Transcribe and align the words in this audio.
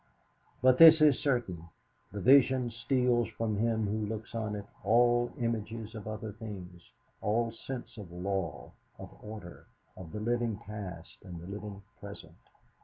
But 0.63 0.79
this 0.79 0.99
is 0.99 1.19
certain 1.19 1.69
the 2.11 2.21
vision 2.21 2.71
steals 2.71 3.27
from 3.37 3.57
him 3.57 3.85
who 3.85 4.07
looks 4.07 4.33
on 4.33 4.55
it 4.55 4.65
all 4.83 5.31
images 5.39 5.93
of 5.93 6.07
other 6.07 6.31
things, 6.31 6.81
all 7.21 7.51
sense 7.51 7.95
of 7.97 8.11
law, 8.11 8.71
of 8.97 9.15
order, 9.21 9.67
of 9.95 10.11
the 10.11 10.19
living 10.19 10.57
past, 10.57 11.17
and 11.23 11.39
the 11.39 11.45
living 11.45 11.83
present. 11.99 12.33